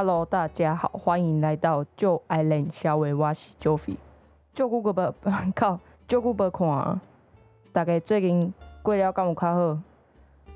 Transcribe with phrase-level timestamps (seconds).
[0.00, 3.96] Hello，大家好，欢迎来到旧 Island 小维瓦西 Joey。
[4.54, 5.12] 旧久个不
[5.56, 7.00] 靠，旧久无看啊。
[7.72, 9.78] 大家最近过了敢有较好？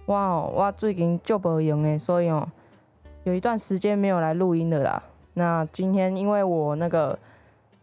[0.07, 2.49] 我哦，我最近就无用诶，所以哦，
[3.25, 5.03] 有一段时间没有来录音了啦。
[5.35, 7.19] 那今天因为我那个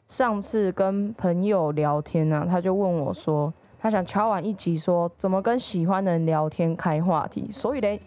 [0.07, 7.51] 上次跟朋友聊天啊，他就问我说，他想敲完一集，说怎么跟喜欢的人聊天开话题。
[7.51, 7.99] 所以咧，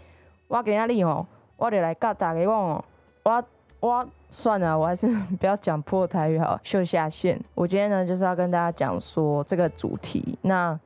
[0.49, 1.27] 我今仔日哦，
[1.59, 2.83] 我就来教大家讲哦，
[3.25, 3.45] 我
[3.81, 5.07] 我算了，我还是
[5.41, 7.41] 不要讲破台语好，秀下线。
[7.55, 10.79] 我今天呢就是要跟大家讲说这个主题，那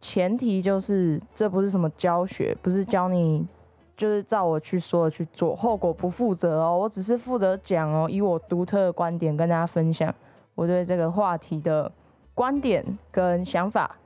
[0.00, 3.46] 前提就是这不是什么教学，不是教你
[3.96, 6.78] 就是照我去说的去做，后果不负责哦。
[6.78, 10.14] 我只是负责讲哦，以我独特的观点跟大家分享
[10.54, 11.90] 我对这个话题的
[12.34, 13.96] 观点跟想法，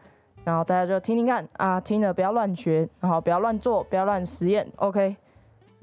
[0.44, 5.16] 然后大家就听听看啊，听了不要乱学，然后不要乱做，不要乱实验，OK。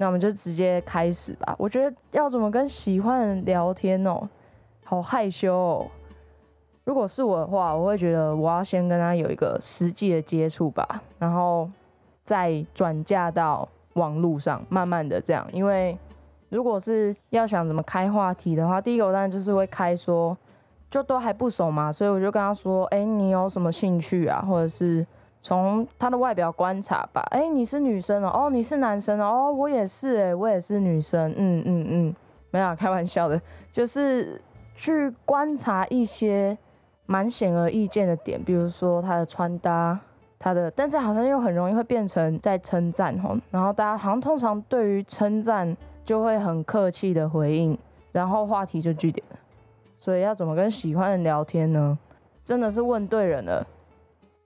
[0.00, 1.54] 那我们就直接开始吧。
[1.58, 4.28] 我觉得要怎么跟喜欢人聊天哦，
[4.84, 5.86] 好害羞哦。
[6.84, 11.68] 如果是我的话，我会觉得我要先跟他有一个实际的接触吧，然后
[12.24, 15.46] 再转嫁到网络上，慢慢的这样。
[15.52, 15.98] 因为
[16.48, 20.34] 如果是要想怎么开话题的话，第一个我当然就是会开说，
[20.88, 25.04] 就都还不熟嘛，所以我就跟他说，哎，你有什么兴趣啊，或者是。
[25.40, 32.16] 从他的外表观察吧，哎，你是女生哦，哦，你是男生哦，我也是，哎，我也是女生，嗯嗯嗯，
[32.50, 33.40] 没有开玩笑的，
[33.72, 34.40] 就是
[34.74, 36.56] 去观察一些
[37.06, 39.98] 蛮显而易见的点，比如说他的穿搭，
[40.38, 47.78] 他的，但是好像又很容易会变成在称赞吼，然后大家好像通常对于称赞就会很客气的回应，
[48.10, 49.38] 然后话题就据点了，
[49.98, 51.96] 所以要怎么跟喜欢的人聊天呢？
[52.42, 53.66] 真的是问对人了。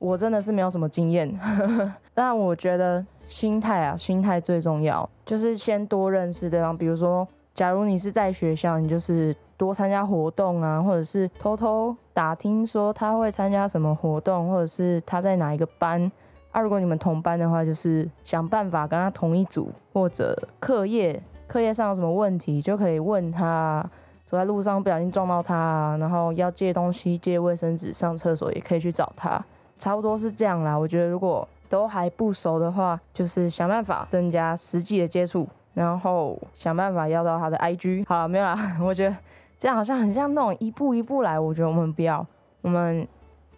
[0.03, 1.33] 我真的是没有什么经验，
[2.12, 6.77] 但我觉得心态啊，心态最重要，就是先多认识对方。
[6.77, 16.10] 比如说，假如你是在学校，你就是多参加活动啊，或者是偷偷打听说他会参加什么活动，或者是他在哪一个班。
[16.50, 23.88] 啊，如果你们同班的话，就是想办法跟他同一组，或者课业课业上有什么问题，就可以问他。
[24.25, 29.38] 走在路上不小心撞到他，然后要借东西、借卫生纸、上厕所，也可以去找他。
[29.82, 35.44] 差不多是这样啦，我觉得如果都还不熟的话，就是想办法增加实际的接触，
[35.75, 38.04] 然后想办法要到他的 IG。
[38.06, 39.16] 好了，没有啦， 我觉得
[39.59, 41.37] 这样好像很像那种一步一步来。
[41.37, 42.25] 我觉得我们不要，
[42.60, 43.04] 我们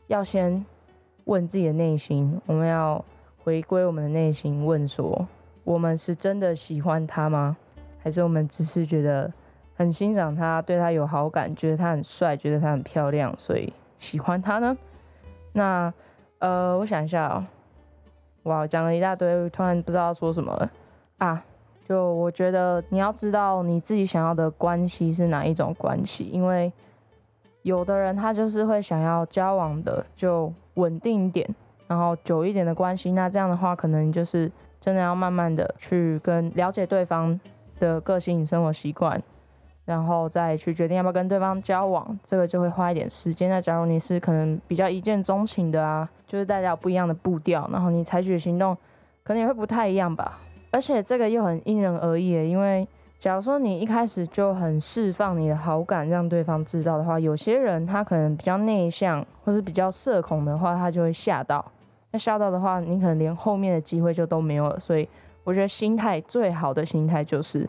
[0.06, 0.64] 要先
[1.24, 3.04] 问自己的内心，我们要
[3.42, 5.28] 回归我们的内心，问说
[5.62, 7.54] 我们是真的喜欢他吗？
[8.02, 9.30] 还是我们只是觉得
[9.76, 14.74] 很欣赏他，对他有好感，觉得他很帅，觉得他很漂亮，所以喜欢他呢？
[15.52, 15.92] 那。
[16.38, 17.44] 呃，我想一下哦，
[18.44, 20.70] 哇，讲了一大堆，突然不知道说什么了
[21.18, 21.44] 啊！
[21.86, 26.72] 就我觉得你要知道你自己想要的关系是哪一种关系，因为
[27.62, 31.48] 有的人他就是会想要交往的就稳定一点，
[31.86, 33.12] 然后久一点的关系。
[33.12, 37.38] 那这样的话，可能就是真的要慢慢的去跟了解对方
[37.78, 39.22] 的个性、生活习惯。
[39.84, 43.50] 然后再去决定要不要跟对方交往，这个就会花一点时间。
[43.50, 48.74] 那假如你是可能比较一见钟情的啊，就是大家有不一样的步调，然后你采取行动
[49.22, 50.38] 可能也会不太一样吧。
[50.70, 61.64] 而且这个又很因人而异，因为假如说你一开始就很释放你的好感，让对方知道的话，有些人他可能比较内向或是比较社恐的话，他就会吓到。
[62.10, 64.80] 那吓到的话，你可能连后面的机会就都没有了。
[64.80, 65.06] 所以
[65.44, 67.68] 我觉得心态最好的心态就是。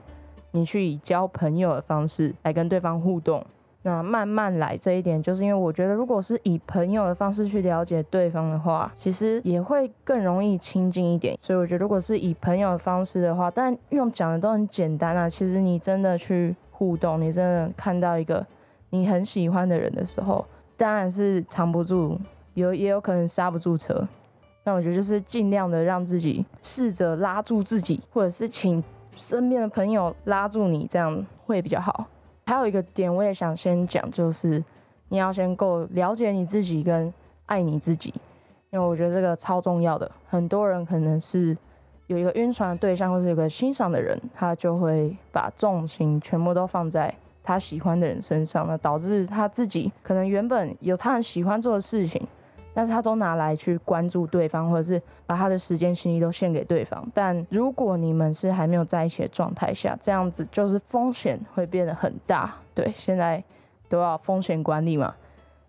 [0.56, 3.46] 你去以交朋友的方式来跟对方互动，
[3.82, 11.38] 那慢慢来这一点，就是因为我觉得，如果是以朋友的方式去了解对方的话，其实也会更容易亲近一点。
[11.42, 15.30] 所以我觉得，如果是以朋友的方式的话，但用讲的都很简单啊。
[15.30, 18.48] 其实你真的去互动，你真的看到一个
[18.92, 20.46] 你很喜欢的人的时候，
[20.78, 22.18] 当然是藏不住，
[22.54, 24.08] 有也有可能刹不住车。
[24.64, 28.82] 但我觉得就是尽量的让自己试着拉住自己，或者是请。
[29.16, 32.06] 身边的朋友拉住你，这样会比较好。
[32.46, 34.64] 还有一个点，我也想先讲，就是
[35.10, 37.12] 你要先够了解你自己跟
[37.48, 38.14] 爱你自己，
[38.70, 40.10] 因为我觉得这个超重要的。
[40.28, 41.58] 很多人可能是
[42.08, 52.28] 有一个晕船的对象，或是有个欣赏的人，他就会把重心全部都放在他喜欢的人身上，那导致他自己可能原本有他很喜欢做的事情。
[52.76, 57.10] 但是他都拿来去关注对方，或者是把他的时间、心力都献给对方。
[57.14, 62.54] 但如果你们是还没有在一起的状态下，这样子就是风险会变得很大。
[62.74, 63.42] 对，现在
[63.88, 65.16] 都要风险管理嘛，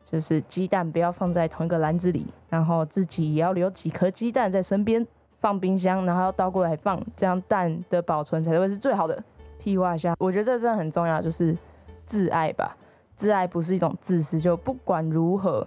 [0.05, 5.06] 就是鸡蛋不要放在同一个篮子里，然后自己也要留几颗鸡蛋在身边，
[5.38, 9.23] 放冰箱，然后要倒过来放，这样蛋的保存才会是最好的。
[9.59, 11.56] 屁话一下，我觉得这真的很重要，就是
[12.05, 12.76] 自爱吧。
[13.17, 15.67] 自爱不是一种自私，就不管如何，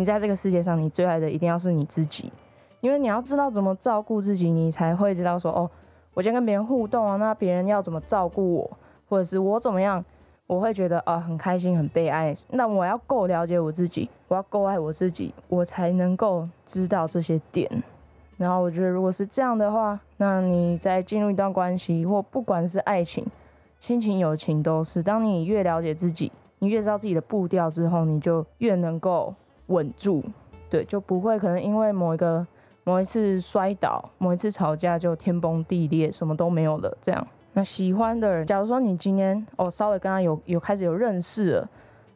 [0.00, 2.32] 你在这个世界上，你最爱的一定要是你自己，
[2.80, 5.70] 因为你要知道怎么照顾自己，你才会知道说，哦，
[6.14, 8.78] 我今天跟别人互动啊，那别人要怎么照顾我，
[9.10, 10.02] 或者是我怎么样，
[10.46, 12.34] 我会觉得啊很开心、很被爱。
[12.48, 17.70] 那我要够了解我自己，我要够爱我自己，我才能够知道这些点。
[18.38, 23.22] 然后我觉得，如果是这样的话，那你在进入一段关系，或不管是爱情、
[23.78, 26.32] 亲情、友情，都是当你越了解自己。
[26.62, 29.34] 你越知道自己的步调之后，你就越能够
[29.70, 30.22] 稳住，
[30.68, 32.46] 对，就不会可能因为某一个
[32.84, 36.96] 某一次摔倒，某一次吵架就天崩地裂，什么都没有了。
[37.02, 41.68] 这样，那喜欢的人，假如说你今天哦稍微跟他有有开始有认识了，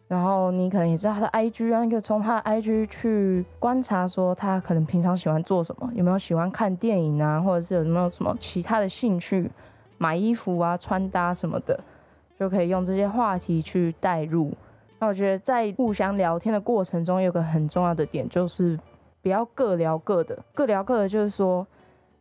[0.06, 9.50] 然后你可能也知道他的 IG 啊，你可以从他的 IG 去观察说他可能平常喜欢做什么，有没有喜欢看电影啊，或者是有没有什么其他的兴趣，
[9.98, 11.78] 买衣服啊、穿搭什么的。
[12.36, 14.52] 就可以用这些话题去带入。
[14.98, 18.78] 那我觉得在互相聊天的过程中，有个很重要的点就是
[19.20, 20.38] 不要各聊各的。
[20.54, 21.66] 各聊各的，就是说，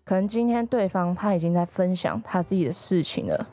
[0.03, 3.47] 可能今天对方他已经在分享他自己的事情了，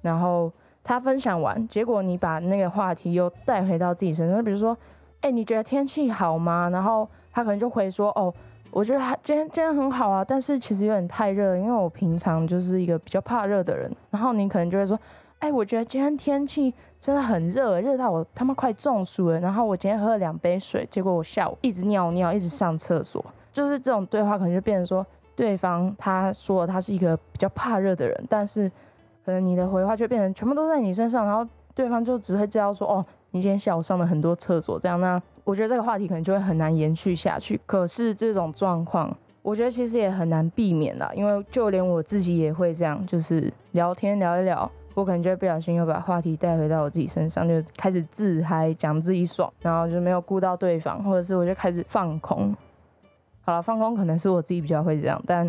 [0.00, 0.52] 然后
[0.84, 4.44] 他分享完，结果你把那个话题又带回到自己身上。
[4.44, 4.76] 比如说，
[5.22, 6.68] 哎，你觉得天气好吗？
[6.70, 8.32] 然后他可能就会说，哦，
[8.70, 13.90] 我觉得今天今天很好啊，但是其实有点太热，因为我平常就是一个比较怕热的人。
[14.10, 14.96] 然后你可能就会说。
[15.40, 19.40] 哎，我觉得今天天气真的很热，热到我他妈快中暑了。
[19.40, 23.24] 然后我今天喝了两杯水，结果我下午一直尿尿，一直上厕所。
[23.52, 25.04] 就是这种对话，可能就变成说，
[25.34, 28.70] 对方他说了他是一个比较怕热的人，但是
[29.24, 37.60] 可能你的回话就变成全部都在你身上，然后对方就只会知道说，哦，你今天下午上了很多厕所，这样那我觉得这个话题可能就会很难延续下去。
[37.66, 44.70] 可是这种状况，我觉得其实也很难避免啦，因为就连我自己也会这样，就是聊天聊一聊。
[44.98, 52.52] 我可能就会不小心又把话题带回到我自己身上，就开始自嗨，讲自己爽，然后就没有顾到对方，或者是我就开始放空。
[53.42, 55.48] 好了，放空可能是我自己比较会这样，但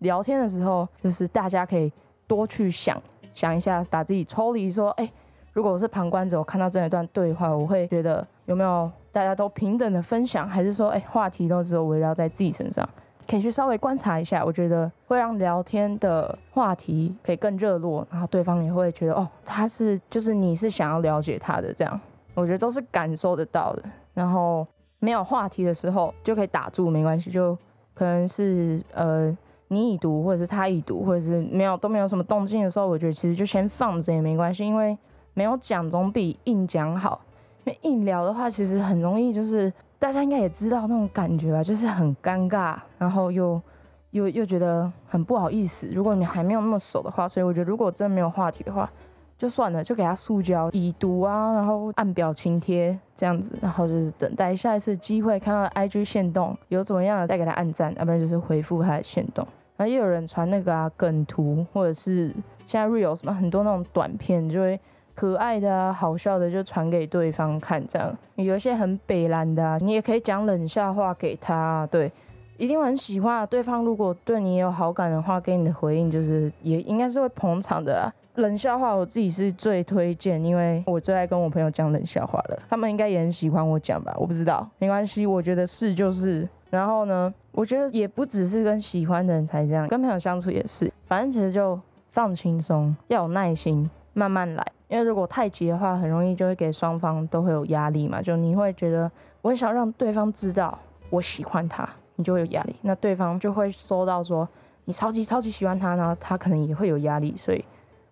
[0.00, 1.90] 聊天的时候，就是大家可以
[2.26, 3.00] 多去想
[3.32, 5.10] 想一下，把自己抽离，说，哎，
[5.54, 12.86] 如果我是旁观者，我看到这一段对话，我会觉得有没有大家都平等的分享，还是说，哎，话题都只有围绕在自己身上？
[13.32, 21.98] 可以去稍微观察一下，我觉得会让聊天的话题可以更热络，然后对方也会觉得哦，他是就是你是想要了解他的这样，
[22.34, 23.82] 我觉得都是感受得到的。
[24.12, 24.66] 然后
[24.98, 27.56] 没有话题的时候就可以打住，没关系，就
[27.94, 29.34] 可能是呃
[29.68, 34.94] 你已读或者是他已读，或者是没有都没有什么动静的时候，我觉得其实就先放着也没关系，因为
[35.32, 37.22] 没有讲总比硬讲好。
[37.64, 39.72] 因为硬聊的话，其实很容易就是。
[40.02, 43.62] 大家应该也知道那种感觉吧，就是很尴尬，然后又
[44.10, 45.86] 又又觉得很不好意思。
[45.94, 48.90] 如果你还没有那么熟的话，所以我觉得如果真的没有话题的话，
[49.38, 59.46] 就算了，就给他塑胶已读啊，然后按表情贴这样子，然后就是等待下一次机会看到 IG 线动有怎么样的再给他按赞，要不然就是回复他的线动。
[59.76, 62.34] 然后也有人传那个啊梗图，或者是
[62.66, 64.80] 现在 real 什么很多那种短片就会。
[65.14, 72.10] 可爱的啊，好笑的就传给对方看，这样有一些很北蓝的，你也可以讲冷笑话给他，对，
[72.56, 73.46] 一定很喜欢。
[73.46, 78.12] 对方如果对你有好感的话，给你的回应就是也应该是会捧场的啊。
[78.36, 84.14] 冷笑话我自己是最推荐，因为我最爱跟我朋友讲冷笑话了，他们应该也很喜欢我讲吧？
[84.16, 86.48] 我不知道，没关系，我觉得是就是。
[86.70, 93.90] 然后呢，我觉得也不只是跟喜欢的人才这样，跟朋友相处也是，反正其实就放轻松，要有耐心。
[94.14, 98.20] 慢慢来，因为如果太急的话，很容易就会给双方都会有压力嘛。
[98.20, 100.78] 就你会觉得我很想让对方知道
[101.08, 102.76] 我喜欢他，你就会有压力。
[102.82, 104.46] 那对方就会收到说
[104.84, 107.34] 你超级超级喜欢他，然后他可能也会有压力。
[107.36, 107.64] 所以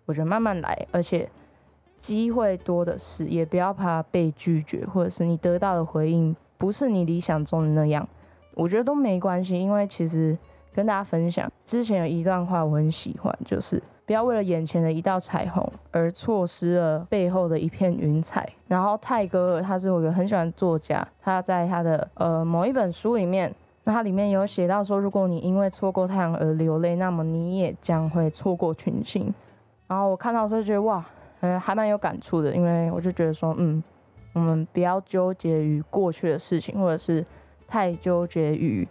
[0.07, 1.29] 我觉得慢慢来，而且
[1.99, 8.09] 机会多的是，也不要怕被拒绝，或者是你得到的回应不是你理想中的那样，
[8.55, 9.59] 我觉得都没关系。
[9.61, 10.39] 因为其实
[10.73, 13.83] 跟大家分享之前有一段话我很喜欢，就是。
[14.11, 18.45] 不要为了眼前的一道彩虹而错失了背后的一片云彩。
[18.67, 29.33] 然后泰戈尔他是我一个很喜欢的作家，他在他的呃某一本书里面，那他里面有写到说，如果你因为错过太阳而流泪，那么你也将会错过群星。
[29.87, 31.07] 然后我看到时候觉得哇，
[31.43, 33.81] 嗯，还蛮有感触的，因为我就觉得说，嗯，
[34.33, 37.25] 我们不要纠结于过去的事情，或者是
[37.69, 38.89] 太纠结于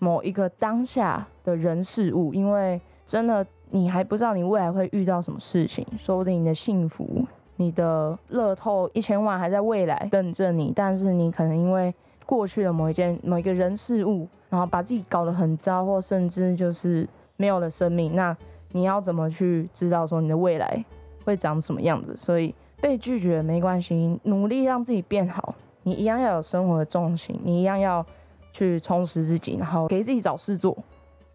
[0.00, 3.46] 某一个当下的人事物，因为真的。
[3.70, 7.24] 你还不知道你未来会遇到什么事情，说不定你的幸福、
[7.56, 11.94] 你的乐透一千万还在未来等着你，但是你可能因为
[12.24, 18.14] 过去的某一件、某一个人事物，然后把自己搞得很糟，或甚至就是没有了生命。
[18.14, 18.36] 那
[18.72, 20.84] 你要怎么去知道说你的未来
[21.24, 22.16] 会长什么样子。
[22.16, 25.54] 所以被拒绝没关系，努力让自己变好。
[25.82, 28.04] 你一样要有生活的重心，你一样要
[28.52, 30.76] 去充实自己，然后给自己找事做。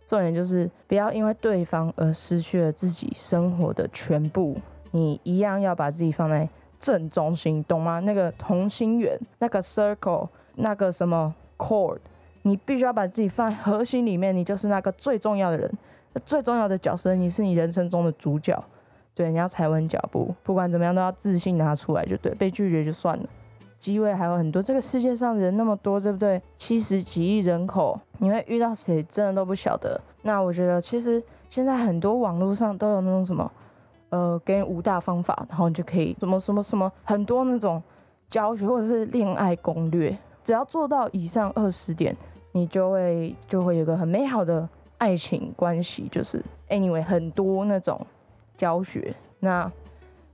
[0.05, 4.57] 重点就是不要因为对方而失去了自己生活的全部。
[4.91, 6.48] 你一样要把自己放在
[6.79, 8.00] 正中心，懂吗？
[8.00, 11.98] 那个同心圆，那个 circle，那个什么 chord，
[12.43, 14.36] 你必须要把自己放在核心里面。
[14.36, 15.72] 你就是那个最重要的人，
[16.24, 18.63] 最重要的角色，你是你人生中的主角。
[19.15, 22.33] 对，你要踩稳脚步，不管怎么样都要自信拿出来，就对。
[22.36, 23.24] 被拒绝就算了。
[23.83, 26.41] 机会还有很多，这个世界上人那么多，对不对？
[26.57, 29.99] 七十几亿人口，你会遇到谁，真的都不晓得。
[30.21, 33.51] 那我觉得，其实现在很多网络上都有那种什么，
[34.07, 37.83] 呃，给你五大方法，然后你就可以什么什么什么，很多那种
[38.29, 42.15] 教学或者是恋爱攻略，只要做到以上二十点，
[42.53, 44.65] 你就会就会有个很美好的
[44.97, 46.07] 爱情关系。
[46.09, 47.99] 就是 anyway，很多那种
[48.55, 49.69] 教学，那。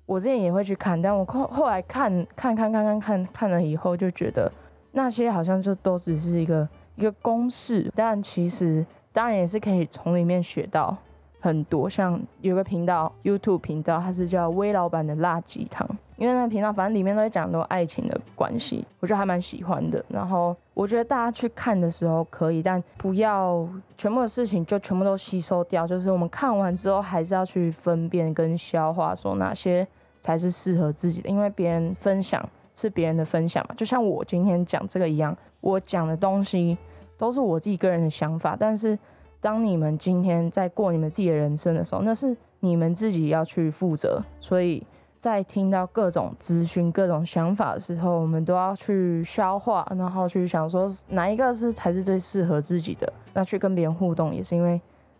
[0.10, 4.52] 我之前也会去看，但我后后来看看看看看看看了以后，就觉得
[4.94, 10.98] 那些好像就都只是一个一个公式，但其实当然也是可以从里面学到
[11.40, 11.88] 很多。
[11.88, 15.88] 像有个频道 YouTube 频道，它是叫微老板的辣鸡汤，
[16.18, 20.04] 因为那个频道反正里面都在讲很多爱情的关系，我觉得还蛮喜欢的。
[20.08, 23.64] 然后我觉得大家去看的时候可以，但不要
[23.96, 29.88] 全部的事情就全部都吸收掉，就是我们看完之后还是要去分辨跟消化，说哪些。
[30.22, 36.78] 才是适合自己的，因为别人分享是别人的分享嘛，就像我今天讲这个一样，我讲的东西
[37.18, 38.56] 都是我自己个人的想法。
[38.60, 38.98] 但是
[39.42, 44.24] 当你们今天在过你们自己的人生的时候，那是你们自己要去负责。
[44.40, 44.86] 所以
[45.20, 53.12] 在听到各种资讯、各种想法的时候，我们都要去消化，然后去想说哪一个是才是最适合自己的。
[53.34, 54.80] 那去跟别人互动，也是因为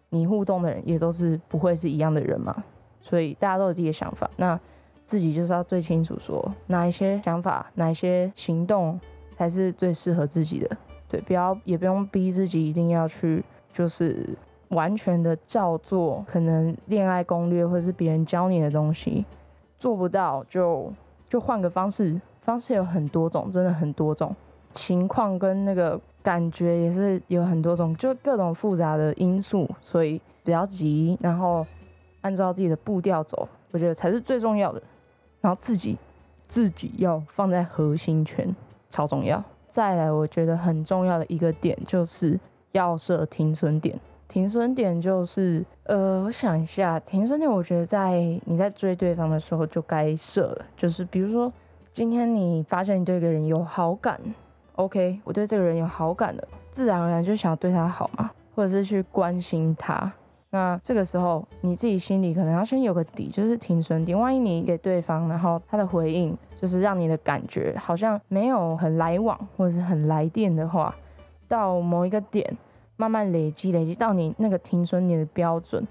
[0.10, 2.64] 你互动的人也都是不会是一样的人嘛，
[3.02, 4.30] 所以大家都有自己的想法。
[4.38, 4.60] 那
[5.10, 9.00] 自己就是要最清楚，说哪一些想法、哪一些行动
[9.36, 10.78] 才是最适合自己的。
[11.08, 14.38] 对，不要也不用逼自己一定要去，就是
[14.68, 16.24] 完全的照做。
[16.28, 19.26] 可能恋爱攻略或者是别人教你的东西
[19.80, 20.94] 做不到，就
[21.28, 22.22] 就换个方式。
[22.42, 24.36] 方式有很多种，真的很多种
[24.74, 29.68] 情况跟那个感觉也是有很多种，就各种复杂的因素。
[29.82, 31.66] 所以不要急，然后
[32.22, 34.80] 按照自己的步调走，我觉得才是最重要的。
[35.42, 35.98] 然后自己
[36.48, 38.56] 自己要放在核心圈，
[38.90, 39.44] 超重要。
[39.68, 42.40] 再来，我觉得很重要的一个点就是
[42.72, 44.00] 要设停损点。
[44.28, 50.66] 停损点就是，呃，我想一下，停损点，我觉得在你在追对方的时候就该设了。
[50.78, 51.52] 就是比如说，
[51.92, 54.20] 今天你发现你对一个人有好感
[54.76, 60.12] ，OK，我对这个人有好感了，自然而然就想要对他好嘛，或者是去关心他。
[60.52, 64.18] 那这个时候，你自己心里可能要先有个底，就是停损点。
[64.18, 70.96] 万一你给对方，然后他的回应就是让你的感觉好像没有很来往，或者是很来电的话，
[71.48, 72.58] 到某一个点，
[72.98, 75.88] 慢慢累积，累积到你那个停损点的标准，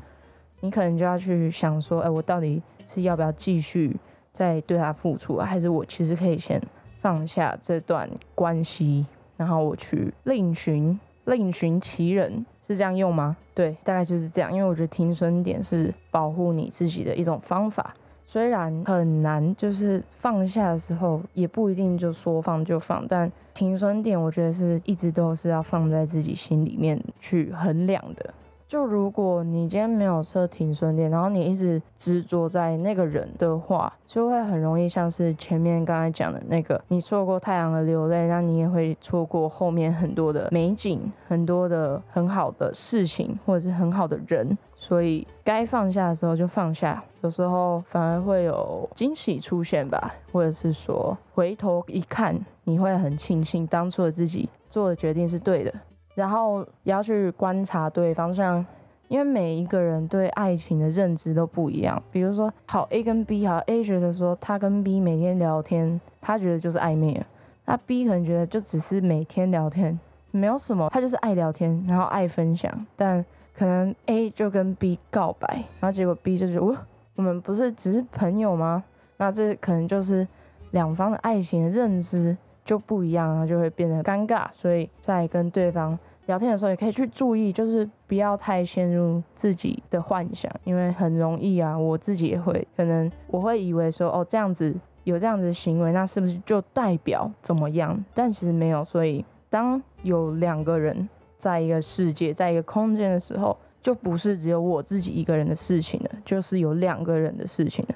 [0.60, 3.96] 你可能就要去想说，哎，我到底是要不要继续
[4.32, 6.60] 再对他付出，还是我其实可以先
[7.00, 12.44] 放下这段关系，然后我去另寻另寻其人。
[12.68, 13.34] 是这样用吗？
[13.54, 14.52] 对，大概就是这样。
[14.52, 17.94] 因为我觉得停损点是保护你自己的一种方法，
[18.26, 28.34] 虽然很难，就是放下的时候也不一定就说放就放，但停损点我觉得是一直都是要放在自己心里面去衡量的。
[28.68, 44.58] 就如果你今天没有设停损点，然后你一直执着在那个人的话，就会很容易像是前面刚才讲的那个，你错过太阳的流泪，那你也会错过后面很多的美景，很多的很好的事情，或者是很好的人。
[44.76, 55.72] 所以该放下的时候就放下，有时候反而会有惊喜出现吧，或者是说回头一看，你会很庆幸当初的自己做的决定是对的。
[56.18, 58.66] 然后也要去观察对方，像
[59.06, 62.02] 因为每一个人对爱情的认知都不一样。
[62.10, 67.24] 比如说，好 A 跟 B，好 A 觉得说他跟 B 每天聊天，他觉得就是暧昧了。
[67.66, 69.96] 那 B 可能觉得就只是每天聊天，
[70.32, 72.68] 没有什么，他就是爱聊天，然后爱分享。
[72.96, 75.46] 但可能 A 就跟 B 告白，
[75.78, 76.76] 然后结果 B 就觉得我
[77.14, 78.82] 我们不是只是朋友吗？
[79.18, 80.26] 那这可能就是
[80.72, 84.48] 两方的爱情的认知就不一样，然后就会变得尴尬。
[84.50, 85.96] 所以在跟对方。
[86.28, 91.76] 聊天的时候也可以去注意，就是不要太陷入自己的幻想，因为很容易啊。
[91.76, 98.04] 我自己也会，可能我会以为说，哦，这样子有这样子的行为，那是不是就代表怎么样？
[98.12, 98.84] 但其实没有。
[98.84, 101.08] 所以，当有两个人
[101.38, 107.94] 在一个世界，在一个空间的时候，就不是只有我自己一个人的事情了，就是有两个人的事情了。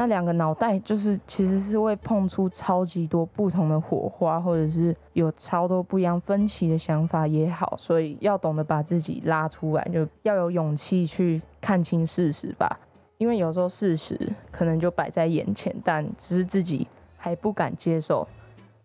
[0.00, 12.80] 那两个脑袋就是其实是会碰出超级多不同的火花，或者是有超多不一样分歧的想法也好，所以要懂得把自己拉出来，就要有勇气去看清事实吧。
[13.18, 14.18] 因为有时候事实
[14.50, 16.88] 可能就摆在眼前，但只是自己
[17.18, 18.26] 还不敢接受，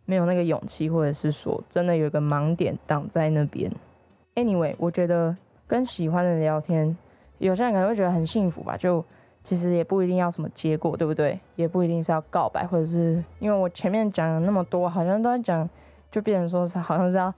[0.04, 3.72] 没有那个勇气，或者是说真的有一个盲点挡在那边。
[4.36, 5.34] Anyway，我觉得
[5.66, 6.98] 跟喜欢的人聊天，
[7.38, 9.02] 有些人可能会觉得很幸福吧，就。
[9.46, 11.40] 其实也不一定要什么结果，对不对？
[11.56, 15.70] 也不一定是要告白，或者是因为我前面讲了那么多，好像都在讲，
[16.10, 17.32] 就变成说是好像是要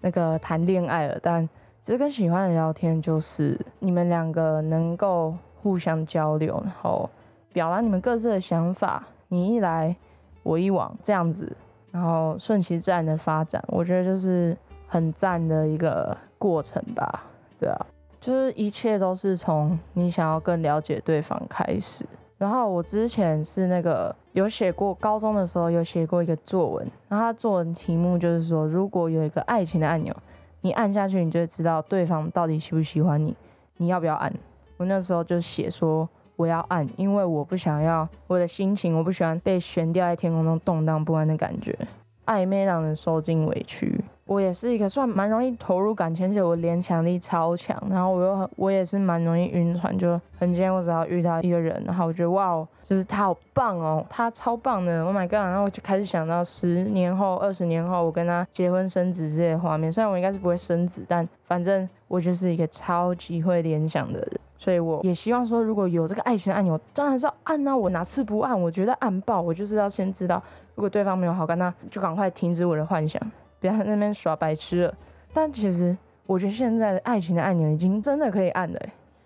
[0.00, 1.18] 那个谈恋爱了。
[1.22, 1.46] 但
[1.82, 7.08] 其实跟喜欢的人聊天，就是你们两个能够互相交流，然后
[7.52, 9.94] 表达你们各自的想法，你一来
[10.42, 11.54] 我一往这样子，
[11.92, 14.56] 然后顺其自然的发展，我觉得就是
[14.88, 17.24] 很赞的一个过程吧，
[17.58, 17.86] 对啊。
[18.20, 22.04] 就是一切都是从你想要更了解对方开始。
[22.36, 30.14] 然后我之前是那个有写过，高中的时候有写过一个作文，然后它作文题目就是说，如果有一个爱情的按钮，
[30.60, 33.36] 你按下去，你就会知道对方到底喜不喜欢你，
[33.76, 34.32] 你要不要按？
[34.78, 41.78] 我那时候就写说我要按，因为我不想要我的心情，我不喜欢被悬吊在天空中动荡不安的感觉，
[42.24, 44.02] 暧昧让人受尽委屈。
[44.30, 59.90] 我也是一个算蛮容易投入感情，而且我联想力超强，然后我又很我也是蛮容易晕船，就很今天我只要遇到一个人，然后我觉得哇哦，就是他好棒哦，他超棒的，Oh my god，然后我就开始想到十年后、二十年后我跟他结婚生子这些画面。
[59.90, 68.62] 虽然我应该是不会生子，但反正我就是一个超级会联想的人，所以我也希望说如果有这个爱情按钮，当然是要按啊，我哪次不按？
[68.62, 70.40] 我觉得按爆，我就是要先知道，
[70.76, 73.20] 如果对方没有好感，那就赶快停止我的幻想。
[73.60, 74.94] 不要在那边耍白痴了。
[75.32, 78.80] 但其实我觉得现在的爱情的按钮已经真的可以按了。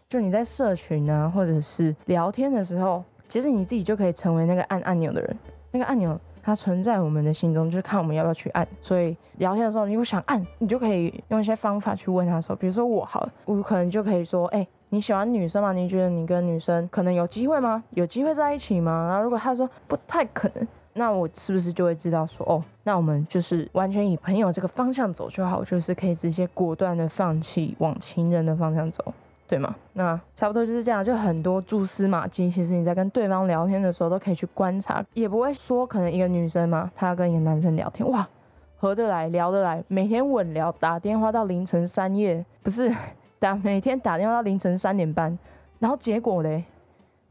[0.08, 5.36] 就你在社群啊，或者是聊天的时候，其实你自己就可以成为那个按按钮的人。
[5.70, 8.68] 那个按钮它存在我们的心中，就是看我们要不要去按。
[8.80, 15.72] 所以聊天的时候，你不想按，你就可以用一些方法去问他说，比如说我好，我可能就可以说，哎，你喜欢女生吗？
[15.72, 17.82] 你觉得你跟女生可能有机会吗？
[17.90, 19.06] 有机会在一起吗？
[19.08, 20.68] 然后如果他说不太可能。
[20.96, 29.12] 那我是不是就会知道说，哦，那我们就是完全以朋友这个方向走就好，就是可以直接果断的放弃往情人的方向走，
[29.48, 29.74] 对吗？
[29.94, 38.28] 那差不多就是这样，就很多蛛丝马迹，其实你在跟对方聊天的时候都可以去观察，也不会说可能一个女生嘛，她要跟一个男生聊天，哇，
[38.76, 42.94] 合得来，聊得来，每天稳聊，打电话到凌晨三夜，不是
[43.40, 45.36] 打每天打电话到凌晨三点半，
[45.80, 46.64] 然后结果嘞？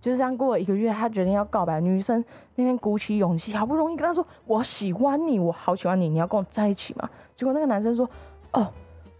[0.03, 1.79] 就是这样过了一个月，他决定要告白。
[1.79, 2.21] 女生
[2.55, 8.05] 那天鼓起勇气，好不容易跟他说：“我喜欢你，我好喜欢你，你要跟我在一起吗？”结果那个男生说
[8.51, 8.67] ：“哦，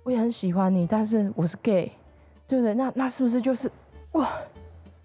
[0.03, 1.89] 我也很喜欢你，但是我是 gay，
[2.45, 2.73] 对不对？
[2.73, 3.71] 那那是不是就是
[4.11, 4.27] 哇，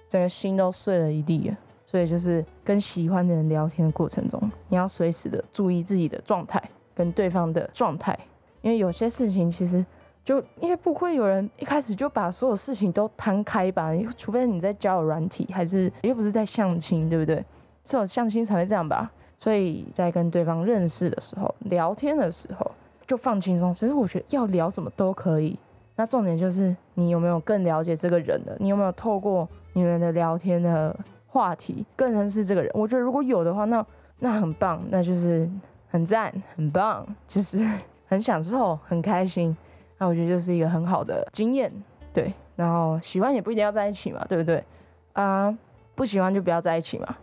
[0.08, 1.56] 整个心都碎了一地了？
[1.86, 6.60] 所以就是跟喜欢的人聊天的过程中，你要随时的注意自己的状态
[6.92, 8.18] 跟对方的状态，
[8.62, 9.86] 因为有些事情其实。”
[10.28, 17.42] 就因为不会有人一开始就把所有事情都摊开吧，除非你在交友软体，还是又不是在相亲，对不对？
[17.82, 19.10] 只有相亲才会这样吧。
[19.38, 22.70] 所以在跟对方认识的时候，聊天的时候
[23.06, 23.74] 就放轻松。
[23.74, 25.58] 其实我觉得要聊什么都可以，
[25.96, 30.94] 那重点就是你有没有更了解这个人的，你有没有透过你们的聊天的
[31.26, 32.70] 话题更认识这个人。
[32.74, 33.86] 我觉得如果有的话，那
[34.18, 35.48] 那很棒，那就是
[35.88, 37.66] 很赞，很棒，就是
[38.06, 39.56] 很享受，很开心。
[39.98, 41.72] 那我觉得就是一个很好的经验，
[42.12, 42.32] 对。
[42.56, 44.64] 然后喜欢也不一定要在一起嘛，对不对？
[45.12, 45.56] 啊，
[45.94, 47.16] 不喜欢就不要在一起嘛。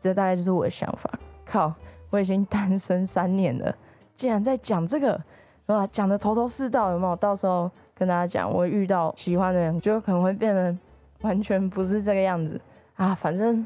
[0.00, 1.08] 这大概就是我的想法。
[1.44, 1.72] 靠，
[2.10, 3.72] 我已经单身三年了，
[4.16, 5.20] 竟然在讲这个，
[5.66, 7.14] 哇，讲的头头是道，有没有？
[7.16, 10.76] 到时候跟大家讲，我遇到喜欢的人，就可能会变得
[11.20, 12.60] 完全不是这个样子
[12.96, 13.14] 啊。
[13.14, 13.64] 反正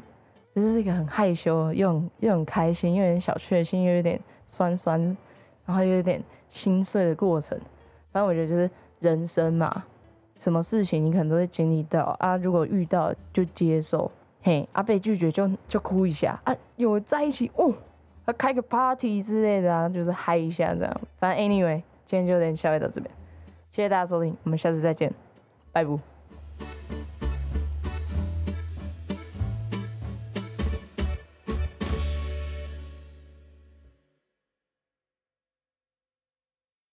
[0.53, 4.99] 这是一个很害羞，又很又很开心，又有点小确幸，又有点酸酸，
[5.65, 7.59] 然后又有点心碎的过程。
[8.15, 8.69] 反正我觉得就是
[9.01, 9.83] 人生嘛，
[10.39, 12.37] 什么事情你可能都会经历到啊。
[12.37, 14.09] 如果遇到就接受，
[14.41, 17.73] 嘿，啊被拒绝就就哭一下啊，有在一起哦，
[18.37, 21.01] 开个 party 之类的啊，就是嗨一下这样。
[21.17, 23.13] 反正 anyway，今天就连宵夜到这边，
[23.73, 25.13] 谢谢大家收听，我们下次再见，
[25.73, 26.94] 拜拜。